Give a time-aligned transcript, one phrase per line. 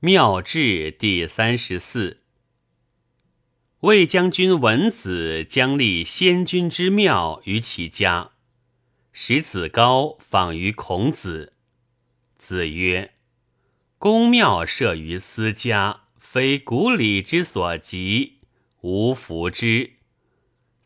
[0.00, 2.18] 妙志第三十四。
[3.80, 8.30] 魏将军文子将立先君之庙于其家，
[9.12, 11.54] 使子高访于孔子。
[12.36, 13.14] 子曰
[13.98, 18.38] ：“公庙设于私家，非古礼之所及，
[18.82, 19.94] 无服之。”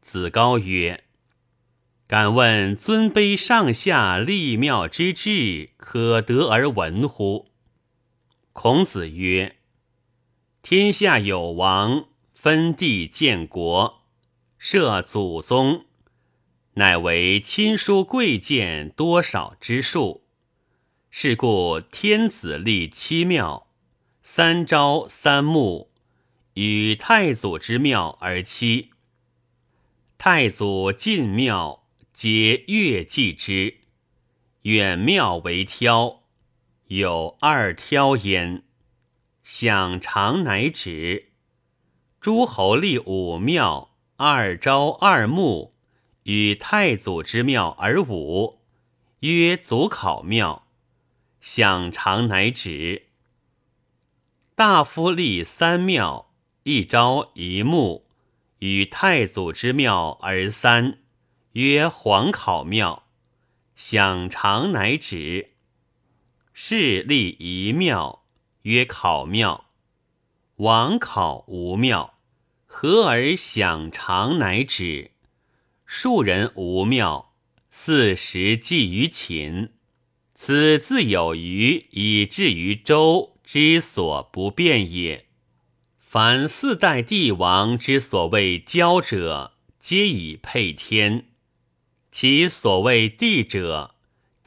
[0.00, 1.04] 子高曰
[2.08, 7.50] ：“敢问尊卑上下立庙之志，可得而闻乎？”
[8.52, 9.56] 孔子曰
[10.62, 12.08] ：“天下有王。”
[12.42, 14.02] 分地建国，
[14.58, 15.84] 设祖宗，
[16.72, 20.24] 乃为亲疏贵贱多少之数。
[21.08, 23.68] 是故天子立七庙，
[24.24, 25.90] 三朝三暮，
[26.54, 28.90] 与太祖之庙而期。
[30.18, 33.76] 太祖进庙，皆乐祭之。
[34.62, 36.21] 远庙为挑，
[36.94, 38.64] 有二挑焉。
[39.42, 41.30] 享常乃止。
[42.20, 45.72] 诸侯立五庙，二朝二暮，
[46.24, 48.58] 与太祖之庙而五，
[49.20, 50.66] 曰祖考庙。
[51.40, 53.06] 享常乃止。
[54.54, 56.30] 大夫立三庙，
[56.64, 58.04] 一朝一暮，
[58.58, 60.98] 与太祖之庙而三，
[61.52, 63.04] 曰皇考庙。
[63.74, 65.54] 享常乃止。
[66.64, 68.22] 士立一庙，
[68.62, 69.64] 曰考庙。
[70.58, 72.14] 王考无庙，
[72.66, 75.10] 和而享常乃止。
[75.84, 77.34] 庶人无庙，
[77.72, 79.72] 四时祭于寝。
[80.36, 85.26] 此自有余以至于周之所不变也。
[85.98, 91.24] 凡四代帝王之所谓交者，皆以配天；
[92.12, 93.91] 其所谓帝者，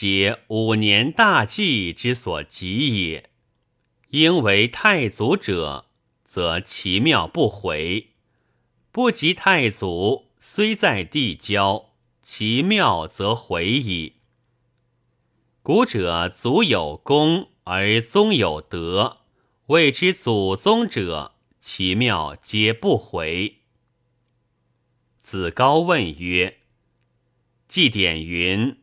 [0.00, 3.28] 皆五年大计之所及也。
[4.12, 5.90] 应为太祖者。
[6.24, 8.12] 则其庙不毁，
[8.90, 11.90] 不及太祖，虽在地交，
[12.22, 14.14] 其庙则毁矣。
[15.62, 19.18] 古者祖有功而宗有德，
[19.66, 23.56] 谓之祖宗者，其庙皆不毁。
[25.20, 26.60] 子高问曰
[27.68, 28.78] ：“祭典云：‘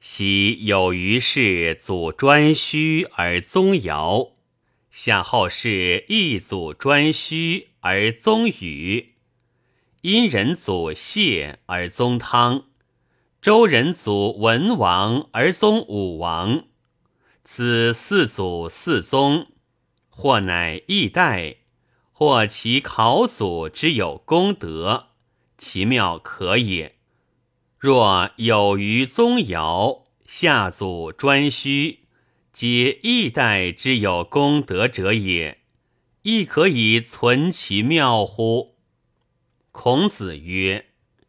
[0.00, 4.32] 昔有余氏祖颛顼而宗尧。’”
[4.90, 9.14] 夏后氏一祖颛顼而宗禹，
[10.00, 12.64] 殷人祖谢而宗汤，
[13.40, 16.64] 周人祖文王而宗武王。
[17.44, 19.48] 此四祖四宗，
[20.08, 21.56] 或乃一代，
[22.12, 25.10] 或其考祖之有功德，
[25.56, 26.97] 其妙可也。
[27.80, 31.98] 若有于宗尧，夏祖颛顼。
[32.52, 35.60] 皆一代之有功德者也，
[36.22, 38.74] 亦可以存其妙乎？
[39.70, 40.86] 孔子曰：“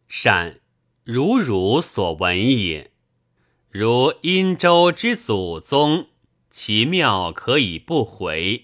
[0.10, 0.60] 善，
[1.04, 2.90] 如汝所闻也。
[3.70, 6.08] 如殷周之祖宗，
[6.50, 8.64] 其妙可以不毁；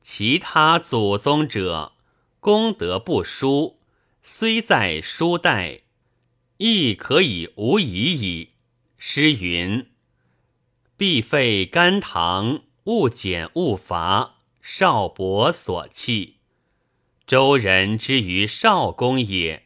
[0.00, 1.92] 其他祖宗者，
[2.40, 3.76] 功德不殊，
[4.22, 5.82] 虽在书代，
[6.64, 8.50] 亦可以无疑矣。”
[8.96, 9.88] 诗云。
[10.96, 16.36] 必废甘棠，勿减勿伐，少伯所弃。
[17.26, 19.64] 周人之于少公也，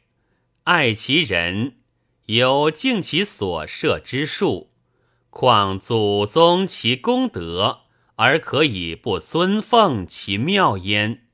[0.64, 1.76] 爱其人，
[2.24, 4.70] 有敬其所设之术，
[5.28, 7.80] 况祖宗其功德，
[8.14, 11.25] 而可以不尊奉其庙焉？